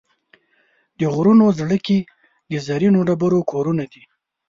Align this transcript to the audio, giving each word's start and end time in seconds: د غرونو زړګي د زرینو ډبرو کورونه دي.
د 0.99 1.01
غرونو 1.13 1.45
زړګي 1.59 1.99
د 2.51 2.53
زرینو 2.67 2.99
ډبرو 3.07 3.39
کورونه 3.51 3.83
دي. 3.91 4.03